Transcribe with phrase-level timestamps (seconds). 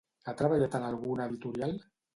[0.27, 1.79] Ha treballat en alguna editorial?